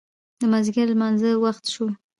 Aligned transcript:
د 0.39 0.41
مازدیګر 0.51 0.87
د 0.89 0.91
لمانځه 0.93 1.29
وخت 1.43 1.63
شو. 1.73 1.87